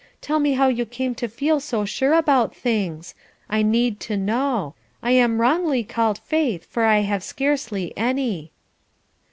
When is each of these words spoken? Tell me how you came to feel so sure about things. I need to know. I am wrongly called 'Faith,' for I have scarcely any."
Tell 0.19 0.39
me 0.39 0.53
how 0.53 0.67
you 0.67 0.87
came 0.87 1.13
to 1.13 1.27
feel 1.27 1.59
so 1.59 1.85
sure 1.85 2.13
about 2.15 2.55
things. 2.55 3.13
I 3.51 3.61
need 3.61 3.99
to 3.99 4.17
know. 4.17 4.73
I 5.03 5.11
am 5.11 5.39
wrongly 5.39 5.83
called 5.83 6.17
'Faith,' 6.17 6.65
for 6.65 6.85
I 6.85 7.01
have 7.01 7.21
scarcely 7.23 7.95
any." 7.95 8.51